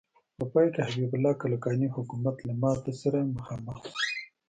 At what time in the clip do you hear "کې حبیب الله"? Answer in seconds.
0.73-1.33